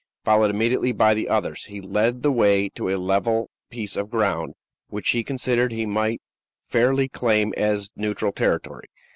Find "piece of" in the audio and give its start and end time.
3.69-4.09